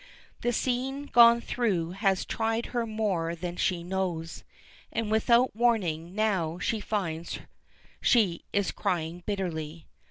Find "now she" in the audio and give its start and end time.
6.15-6.79